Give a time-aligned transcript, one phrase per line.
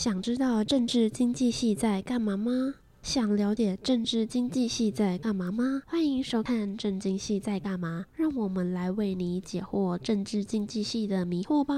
[0.00, 2.72] 想知道政治经济系在干嘛吗？
[3.02, 5.82] 想了解政治经济系在干嘛吗？
[5.86, 11.74] 欢迎收看政经系在干嘛，让我们来为你解惑政治经济系的迷惑吧。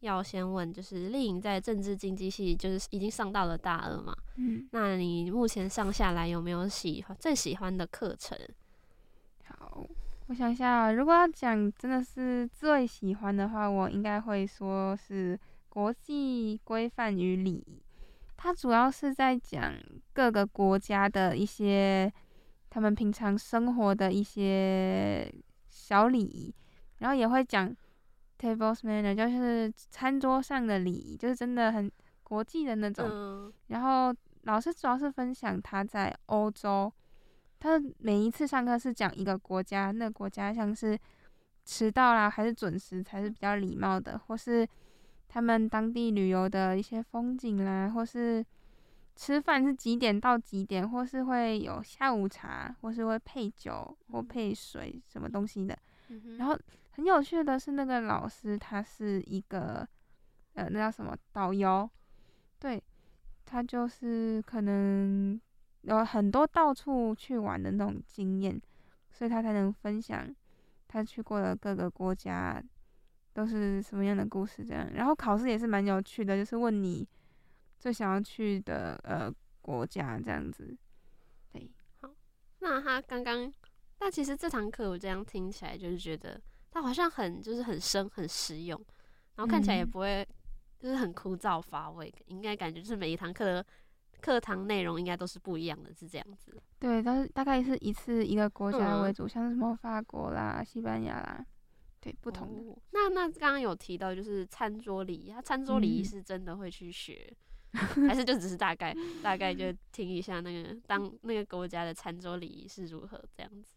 [0.00, 4.14] 要先问，就是丽颖在政治经济系，就是已经上到了大二嘛？
[4.36, 8.38] 嗯，那你目前上下来有没有喜欢最喜欢的课程？
[9.46, 9.82] 好，
[10.26, 15.40] 我想一下，如果要讲真的是最喜欢的话，我应该会说是。
[15.72, 17.82] 国际规范与礼仪，
[18.36, 19.72] 它主要是在讲
[20.12, 22.12] 各个国家的一些
[22.68, 25.32] 他们平常生活的一些
[25.70, 26.54] 小礼仪，
[26.98, 27.74] 然后也会讲
[28.38, 31.90] tables manner，就是餐桌上的礼仪，就是真的很
[32.22, 33.08] 国际的那种。
[33.10, 36.92] 嗯、然后老师主要是分享他在欧洲，
[37.58, 40.98] 他每一次上课是讲一个国家，那个国家像是
[41.64, 44.68] 迟到啦，还是准时才是比较礼貌的，或是。
[45.34, 48.44] 他们当地旅游的一些风景啦，或是
[49.16, 55.74] 吃饭是几点到几点，或是会有下午茶，或是会配酒或配水什么东西的。
[56.08, 56.58] 嗯、然后
[56.90, 59.88] 很有趣的是，那个老师他是一个
[60.52, 61.88] 呃，那叫什么导游？
[62.58, 62.82] 对，
[63.46, 65.40] 他就是可能
[65.80, 68.60] 有很多到处去玩的那种经验，
[69.10, 70.28] 所以他才能分享
[70.88, 72.62] 他去过的各个国家。
[73.32, 74.64] 都是什么样的故事？
[74.64, 77.06] 这样，然后考试也是蛮有趣的，就是问你
[77.78, 80.76] 最想要去的呃国家这样子。
[81.52, 82.10] 对，好，
[82.60, 83.52] 那他刚刚，
[84.00, 88.78] 那其实这堂课我这样听起来就是觉得他好像很就是很深很实用，
[89.36, 90.26] 然后看起来也不会
[90.78, 93.66] 就是很枯燥乏味，嗯、应该感觉就是每一堂课的
[94.20, 96.54] 课堂内容应该都是不一样的，是这样子。
[96.78, 101.44] 对，但是大概是一次一个国家为主，嗯、像是什么法国啦、西班牙啦。
[102.02, 102.62] 对，不同的。
[102.72, 107.32] 哦、那那刚刚有提到就是餐桌礼仪，他餐桌礼仪是真的会去学，
[107.96, 113.70] 嗯、还是就只是大概大概就 听一下那个当那个国家的餐桌礼仪是如何这样子？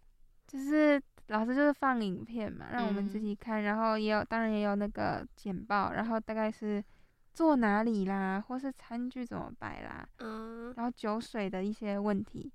[0.48, 6.84] 就是老师就是放影片嘛，让我们自己看，嗯、然后也有当然也有那个简报，然后大概是
[7.32, 12.52] 坐哪里啦，或是餐具怎么摆啦，嗯，然后酒水的一些问题。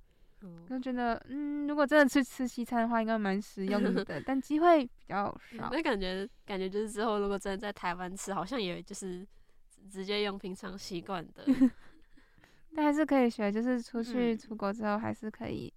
[0.67, 5.69] 就觉得，嗯，如果真的去吃西餐的话，应该蛮实用的， 但机会比较少。
[5.71, 9.27] 那感觉，感觉就是之后如果真的在台湾吃，好像也就是
[9.91, 11.45] 直接用平常习惯的。
[12.75, 15.71] 但还是可以学，就是出去出国之后，还是可以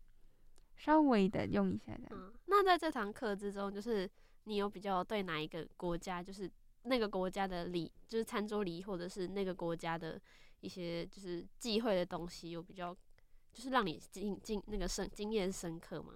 [0.78, 2.08] 稍微的用一下的。
[2.12, 4.10] 嗯，那在这堂课之中，就是
[4.46, 6.50] 你有比较对哪一个国家，就是
[6.84, 10.22] 那个国家的礼，就是餐桌礼仪，或者是那个国家的
[10.62, 12.96] 一些就是忌讳的东西，有比较。
[13.54, 16.12] 就是让你经经那个深经验深刻吗？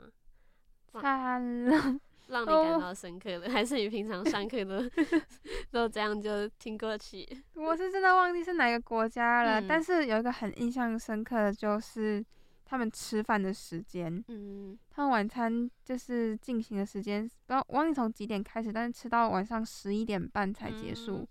[0.92, 4.90] 惨了，让你感到深刻的，哦、 还是你平常上课都
[5.70, 7.24] 都这样就听过去？
[7.54, 12.26] 我是真的忘记是哪个国家了，嗯、但是有一个很印象深刻的，就是
[12.66, 14.24] 他们吃饭的时间。
[14.30, 21.28] 嗯，他们晚餐就是进行的时间，不知道忘记从几点开始，但是吃到晚上十一点半才结束，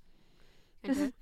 [0.82, 1.12] 嗯、就是。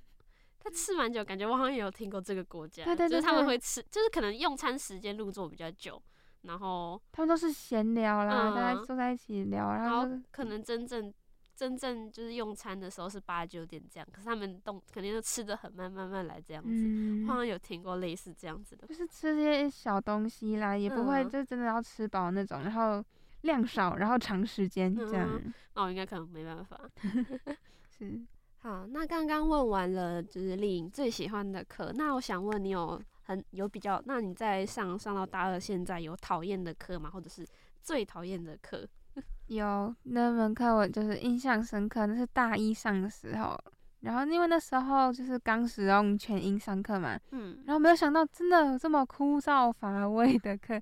[0.65, 6.03] 他吃蛮久，感觉我好像也有听过这个国家，对对对对，就是他们会吃，就是可能用餐时间入座比较久，
[6.41, 11.13] 然后他们都是闲聊啦，嗯、大家坐在一起聊，然后，然后可能真正
[11.55, 16.71] 真正就是用餐的时候是八九点这样，可是他们动肯定都吃的很慢，慢慢来这样子。
[16.71, 23.05] 嗯、好像有听过类似这样子的，就是吃这些小东西啦，也不会就真的要吃饱那种，然后
[23.43, 25.29] 量少，然后长时间这样。
[25.31, 26.81] 嗯、那我应该可能没办法。
[27.99, 28.21] 是。
[28.65, 31.93] 好，那刚刚问完了，就是丽颖最喜欢的课。
[31.97, 37.11] 那我想问你有很有比较，那你在上上到大二现在有讨厌的课吗？
[37.11, 37.47] 或者是
[37.83, 38.89] 最讨厌的课？
[39.49, 43.55] 有那门课我就是印象深刻，那是大一上的时候，
[44.01, 50.81] 然后因为那时候就是刚使用全英上课嘛，嗯，然后没有想到真的有这么枯燥乏味的课。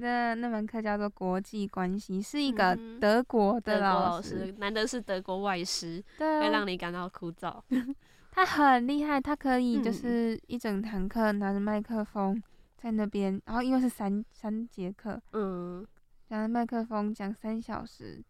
[0.00, 7.60] 那那门课叫做国际关系，是一个德国的老师，嗯、难得是德国外师，对，会让你感到枯燥。
[8.30, 12.40] 他很厉害，他可以就是一整堂课拿着麦克风
[12.76, 15.84] 在那边，嗯、然后因为是三三节课，嗯，
[16.28, 18.22] 拿着麦克风讲三小时，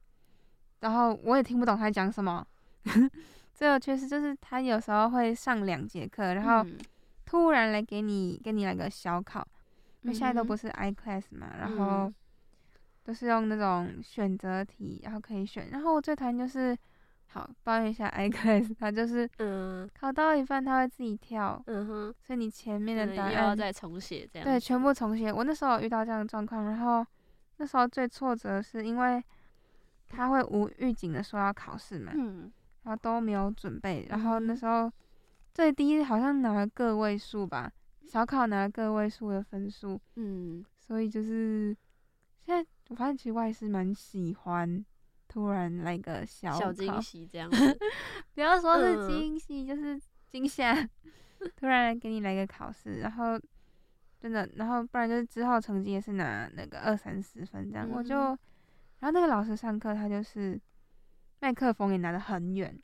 [0.81, 2.47] 然后我也听不懂他讲什么。
[3.55, 6.65] 这个确实就是他有时候会上两节课，然后
[7.27, 9.47] 突然来给你给你来个小考。
[10.03, 12.13] 因为现在都不是 iClass 嘛，嗯、然后
[13.05, 15.71] 都是用那种选择题，然后可以选。
[15.71, 16.77] 然后我最讨厌就是，
[17.27, 25.33] 好抱怨一下 iClass，它就是，嗯，考到一半它会自己跳，嗯哼，所以你前面的答案要再重写，这样对，全部重写。
[25.33, 27.05] 我那时候遇到这样的状况，然后
[27.57, 29.23] 那时候最挫折是因为
[30.09, 32.53] 他会无预警的说要考试嘛，嗯，
[32.85, 34.91] 然后都没有准备，然后那时候。
[35.55, 37.69] 最低好像拿了个位数吧，
[38.09, 40.01] 小考拿了个位数的分数。
[40.17, 41.77] 嗯，所以就是
[42.41, 44.85] 现在我发现其实我还是蛮喜欢
[45.29, 47.79] 突然来个小小惊喜这样子，
[48.35, 50.01] 不要说是惊喜，嗯、就是
[50.31, 50.75] 惊吓，
[51.55, 53.39] 突然给你来个考试，然后
[54.19, 60.59] 真的，然后不然就是之后成绩也是拿那个二三十分这样，嗯、我就，然后那个老师上课他就是
[61.41, 62.77] 麦克风也拿得很远，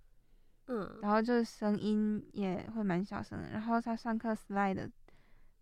[0.67, 4.89] 嗯，然后就是声音也会蛮小声的，然后他上课 slide 的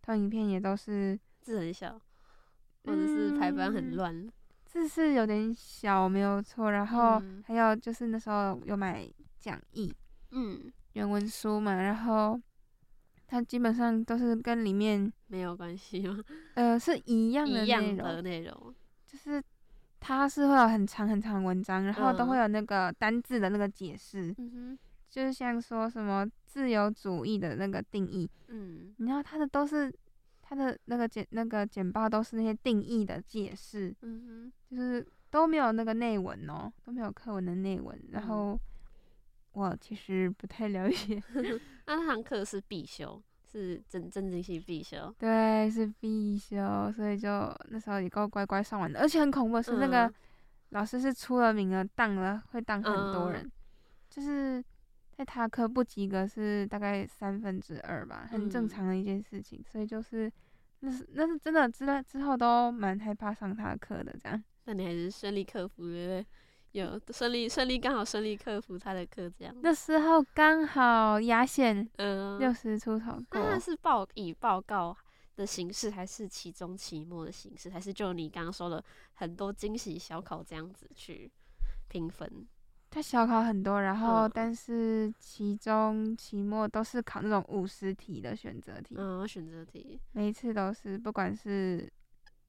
[0.03, 1.99] 投影片也都是字很小，
[2.85, 4.15] 或者是排版很乱。
[4.15, 4.31] 嗯
[4.65, 6.73] 字是有点小，没有错。
[6.73, 9.07] 然后还有就是那时候有买
[9.39, 9.95] 讲义，
[10.31, 11.75] 嗯，原文书嘛。
[11.75, 12.41] 然后
[13.27, 16.19] 它基本上都是跟里面没有关系吗？
[16.57, 18.75] 呃，是一样的内容，一样的内容，
[19.07, 19.43] 就是
[20.01, 24.79] 它是会有很长很长的文章，然后都会有那个单字的那个解释，嗯哼，
[25.13, 29.95] 就是像说什么自由主义的那个定义，嗯，然后它的都是。
[30.45, 37.99] 他的那个简那个简报都是那些定义的解释，嗯哼，就是都没有那个内文哦，都没有课文的内文。
[38.11, 38.59] 然后
[39.53, 41.23] 我其实不太了解，
[41.87, 47.29] 那堂课是必修，是政政经系必修，对，是必修，所以就
[47.71, 49.01] 那时候也够乖乖上完的。
[49.01, 50.13] 而且很恐怖的是，那个
[50.71, 53.51] 老师是出了名的，当了会当很多人，
[54.11, 54.63] 就是。
[55.23, 60.31] 在他科不及格是大概三分之二吧，很正常的一件事情，嗯、所以就是
[60.81, 64.43] 那是那是真的，之了之后都蛮害怕上他的课的这样。
[64.65, 66.27] 那你还是顺利克服，对不对？
[66.73, 69.55] 有顺利顺利刚好顺利克服他的课这样。
[69.63, 73.41] 那时候刚好压线，嗯，六十出头过。
[73.41, 74.97] 那是报以报告
[75.37, 78.83] 的形式，还是期中期末的形式，还是就你刚刚说的
[79.15, 81.31] 很多惊喜小考这样子去
[81.89, 82.29] 评分？
[82.93, 88.95] 他小考很多，然后但是期中、期末都是考那种五十题的选择题。
[88.99, 91.91] 嗯，选择题，每一次都是，不管是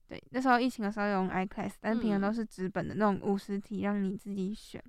[0.09, 4.83] 对那时候疫情的时候用 iClass，但平常都是纸本的那种五十题，让你自己选。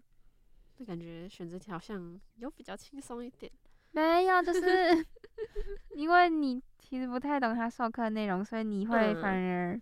[0.77, 3.51] 就感觉选择题好像有比较轻松一点。
[3.93, 5.07] 没有，就是
[5.95, 9.81] 因为你其实不太懂他授课内容，所以你会反而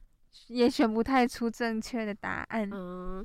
[0.48, 2.68] 也选不太出正确的答案。
[2.70, 3.24] 嗯。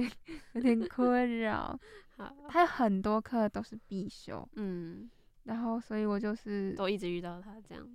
[0.52, 1.78] 有点困扰，
[2.48, 5.10] 他有很多课都是必修，嗯，
[5.44, 7.88] 然后所以我就是都一直遇到他这样，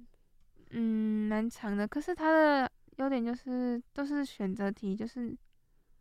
[0.72, 1.88] 嗯，蛮长的。
[1.88, 5.36] 可是他的优点就是都是选择题，就是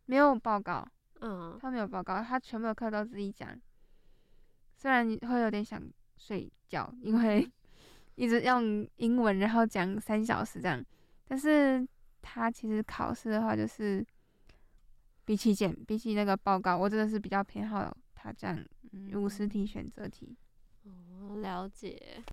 [0.05, 0.87] 没有报告，
[1.19, 3.59] 嗯，他没有报告，他全部的课都自己讲。
[4.75, 5.81] 虽然你会有点想
[6.17, 7.49] 睡觉，因为
[8.15, 10.83] 一直用英文，然后讲三小时这样，
[11.27, 11.87] 但是
[12.21, 14.05] 他其实考试的话就是。
[15.25, 18.63] 比起简，比起那个报告，我真的是比较偏好他这样
[19.13, 20.35] 五十题选择题。
[20.83, 22.23] 哦，了解。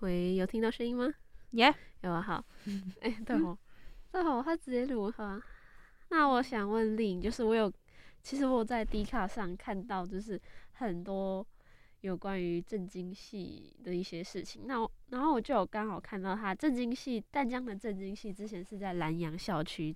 [0.00, 1.12] 喂，有听到声音吗？
[1.50, 2.44] 耶，有啊，好。
[3.00, 3.58] 哎、欸，对哦，
[4.10, 5.40] 对哦，他直接录哈。
[6.10, 7.72] 那我想问令，就是我有，
[8.22, 10.40] 其实我在 D 卡上看到，就是
[10.72, 11.46] 很多
[12.00, 14.62] 有关于震惊系的一些事情。
[14.66, 19.94] 那我然后我就有刚好看到他震惊系淡江的震惊系之前是在南阳校区。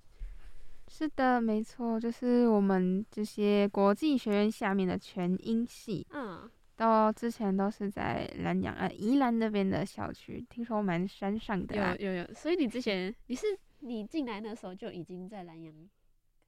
[0.94, 13.46] 是的，没错，就是我们这些国际学院下面的全英系，嗯，到之前都是在南阳呃宜兰那边的校区，听说蛮山上的，啊，有有有，所以你之前你是
[13.80, 15.74] 你进来的时候就已经在南阳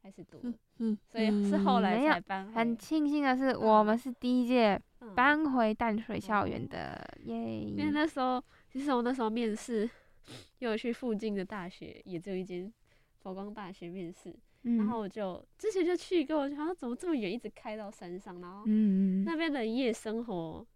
[0.03, 0.39] 开始读，
[1.09, 4.79] 所以是后来才搬，很庆幸的是，嗯，我们是第一届
[5.15, 7.91] 搬回淡水校园的，耶，嗯，因为！
[7.91, 9.89] 那时候其实我那时候面试，
[10.61, 12.71] 又去附近的大学，也只有一间。
[13.25, 18.67] 佛光大学面试，嗯、然后我就之前就去过，我就好像怎么这么远，一直开到山上，然后
[19.25, 20.67] 那边的夜生活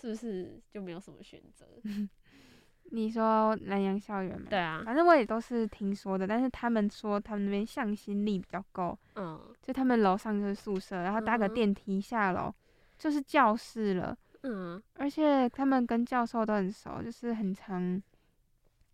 [0.00, 1.66] 是不是就没有什么选择？
[1.82, 2.08] 嗯、
[2.92, 4.46] 你说南洋校园吗？
[4.48, 12.54] 对啊，反正我也都是听说的，但是他们说他们那边向心力比较够，嗯，就他们楼上就是宿舍，然后搭个电梯下楼、嗯、
[12.96, 18.00] 就是教室了，嗯，而且他们跟教授都很熟，就是很常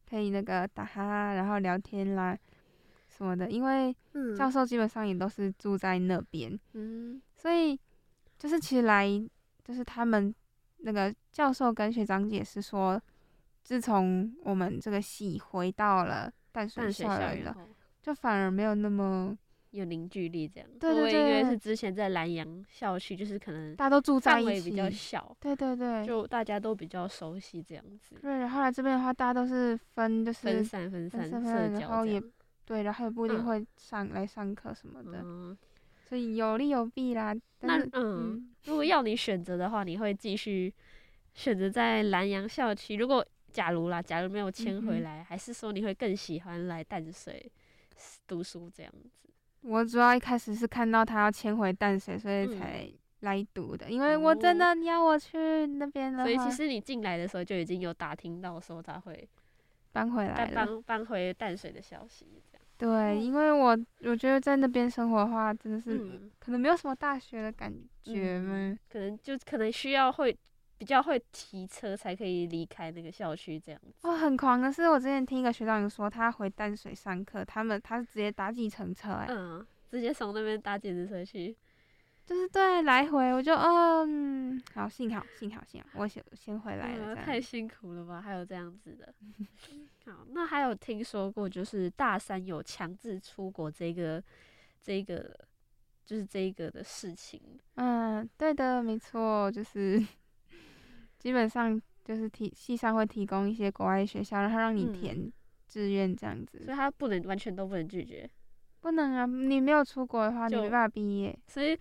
[0.09, 2.35] 可以那个打哈哈，然后聊天啦。
[3.17, 3.95] 什么的，因为
[4.37, 7.79] 教授基本上也都是住在那边，嗯，所以
[8.37, 9.09] 就是其实来
[9.63, 10.35] 就是他们
[10.79, 13.01] 那个教授跟学长解释说，
[13.63, 17.57] 自从我们这个系回到了淡水校园了，
[18.03, 19.39] 就反而没有那么
[19.71, 20.69] 有凝聚力，这样。
[20.81, 28.17] 对对对，因为是之前在南阳校区，就是可能大家都住在一起，比较小，对对对，就大家都比较熟悉这样子。
[28.21, 32.21] 对，后来这边的话，大家都是分就是分散分散，然后也。
[32.65, 35.57] 对，然后也不一定会上、嗯、来上课什么的，嗯、
[36.09, 37.35] 所以有利有弊啦。
[37.61, 40.73] 但嗯，嗯如果要你选择的话，你会继续
[41.35, 42.97] 选择在南洋校区？
[42.97, 47.51] 如果假如啦，假如没有迁回来，嗯、还是说你会更喜欢来淡水
[48.27, 49.29] 读书这样子？
[49.61, 52.91] 我主要一开始是看到他要迁回淡水，所以才
[53.21, 53.87] 来读的。
[53.87, 59.29] 嗯、因为我真的要我去那边的话，所以其实你进来的时候就已经有打听到说他会
[59.93, 62.27] 搬回来，搬搬回淡水的消息。
[62.77, 65.99] 对，嗯、因为我我觉得在那边生活的话，真的是
[66.39, 70.37] 可能没有什么大学的感觉嘛、嗯，可能就可能需要会
[70.77, 73.95] 比较会骑车才可以离开那个校区这样子。
[74.03, 81.57] 哦，很狂的是，我之前听一个学长说，他回淡水上课，他们他是直接搭计程车、欸，哎，嗯，直接从那边搭计程车去。
[82.27, 87.15] 就是对来回，我就嗯，好，幸好幸好幸好，我先先回来了。
[87.15, 88.19] 太辛苦了吧？
[88.19, 89.15] 还有这样子的。
[90.11, 94.23] 好，那还有听说过，就是大三有强制出国这个
[94.81, 95.39] 这个
[96.07, 97.39] 就是这个的事情。
[97.75, 100.03] 嗯，对的，没错，就是
[101.19, 105.31] 基本上就是提系上会提供一些国外学校，然后让你填
[105.69, 108.29] 志愿这样子，所以他不能完全都不能拒绝。
[108.81, 111.39] 不能啊，你没有出国的话，就你没办法毕业。
[111.47, 111.79] 所以。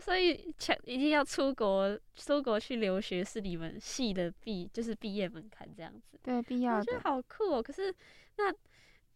[0.00, 6.18] 所以强一定要出国，出国去留学是你们系的毕，就是毕业门槛这样子。
[6.22, 6.78] 对，必要的。
[6.78, 7.62] 我觉得好酷哦！
[7.62, 7.94] 可是，
[8.38, 8.50] 那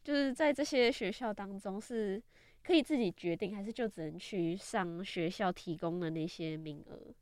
[0.05, 2.23] 就是在这些学校当中，是
[2.63, 7.15] 可以自己决定，还是就只能去上学校提供的那些名额？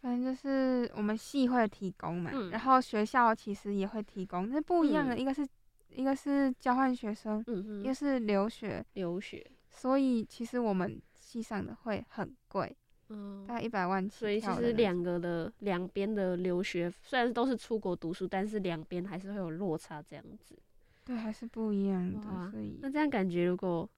[0.00, 5.44] 反正就是我们系会提供嘛，嗯、然后学校其实也会提供，那不一样的，嗯、一个是
[5.88, 9.44] 一个是交换学生，嗯哼，一个是留学，留学。
[9.70, 11.02] 所以其实我们。
[11.26, 12.74] 系上的会很贵，
[13.08, 14.16] 嗯，大概一百万起。
[14.16, 20.56] 所以其实两个的两边的留学虽然都是出国读书，但是两边还是会有落差这样子。
[21.04, 22.28] 对，还是不一样的。
[22.28, 23.90] 哇所以那这样感觉，如果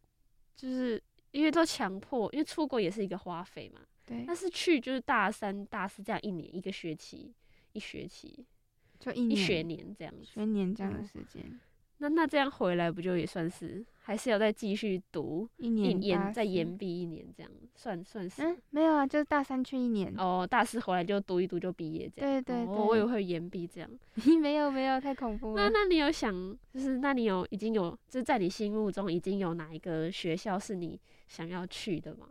[0.56, 1.00] 就是
[1.32, 3.80] 因为都强迫，因为出国也是一个花费嘛。
[4.06, 4.24] 对。
[4.26, 7.34] 但是去就是大三、大四这样一年一个学期，
[7.72, 8.46] 一学期
[8.98, 11.42] 就一学年这样子，学年这样的时间。
[11.46, 11.60] 嗯
[12.00, 18.42] 那那这样回来不就也算是，还是要再继续读一年，延再延毕一年这样，算算是？
[18.42, 20.14] 嗯，没有啊，就是大三去一年。
[20.16, 22.42] 哦，大四回来就读一读就毕业这样。
[22.42, 22.72] 对对对。
[22.72, 23.90] 哦，我也会延毕这样。
[24.40, 25.62] 没有没有，太恐怖了。
[25.64, 26.32] 那那你有想，
[26.72, 32.28] 就是那你有已经有，就是在你心目中已经有哪一个学校是你想要去的吗？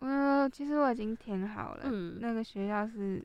[0.00, 1.82] 嗯，其实我已经填好了。
[1.84, 2.18] 嗯。
[2.20, 3.24] 那个学校是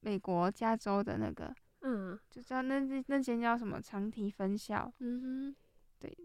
[0.00, 1.54] 美国加州的那个。
[1.82, 4.92] 嗯，就知道那那那间叫什么长堤分校。
[4.98, 5.56] 嗯哼，
[5.98, 6.16] 对。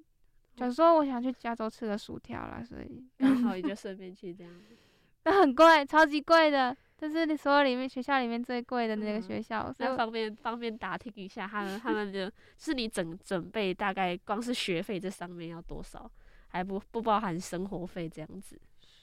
[0.55, 4.75] 小时候我想去加州吃个薯条啦，所以 刚好也就顺便去这样子。
[5.25, 6.75] 那很贵，超级贵的。
[6.97, 9.73] 这是你所有里面学校里面最贵的那个学校。
[9.79, 16.09] 那、方便方便打听一下，他们他们就是你整准备大概光是学费这上面要多少，
[16.47, 18.57] 还不不包含生活费这样子。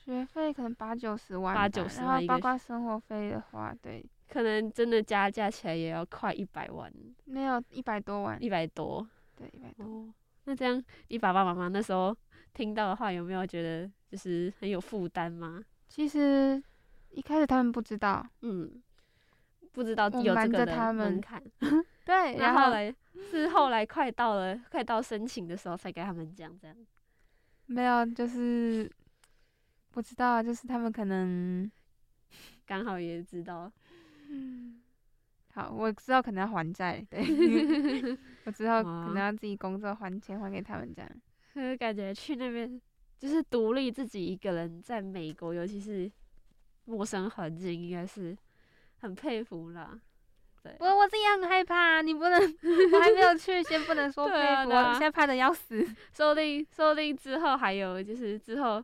[0.04, 4.04] 学费可能八九十万，八九十万，然后包括生活费的话，对。
[4.28, 6.90] 可能真的加加起来也要快一百万，
[7.26, 9.06] 没有一百多万，一百多，
[9.36, 9.84] 对，一百多。
[9.84, 12.16] 哦，那这样，你爸爸妈妈那时候
[12.54, 15.62] 听到的话，有没有觉得就是很有负担吗？
[15.86, 16.62] 其实
[17.10, 18.82] 一开始他们不知道，嗯，
[19.72, 21.42] 不知道有这个他们看。
[22.06, 22.92] 对，然后来
[23.30, 26.74] 是后来快到了，快到申请的时候才给他们讲这样。
[27.66, 28.90] 没有，就是
[29.92, 31.70] 不知道，就是他们可能
[32.66, 33.70] 刚好也知道。
[34.30, 34.80] 嗯，
[35.54, 37.20] 好，我知道可能要还债，对，
[38.44, 41.76] 我知道可能要自己工作还钱还给他们这样。
[41.78, 42.80] 感觉去那边
[43.18, 46.10] 就是独立自己一个人在美国，尤其是
[46.86, 48.34] 陌生环境，应该是
[49.00, 50.00] 很佩服啦。
[50.62, 54.34] 对，我我自己很害怕，你不能，我还没有去，先不能说佩
[54.64, 55.84] 服，啊啊、我现在怕的要死。
[56.12, 58.82] 说不定说不定之后还有，就是之后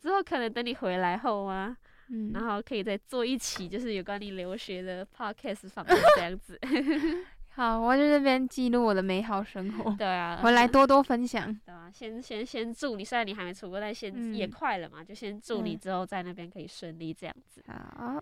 [0.00, 1.76] 之后可能等你回来后啊。
[2.12, 6.58] 嗯，然后可以再做一期，就是有关你留学的 podcast 访谈这样子。
[7.54, 9.94] 好，我在这边记录我的美好生活。
[9.96, 11.56] 对啊，回来多多分享。
[11.64, 17.62] 对啊，先先先祝你，虽然你还没出国，但先、嗯、也快了嘛，就先祝你之后在那边可以顺利这样子。
[17.68, 18.20] 好，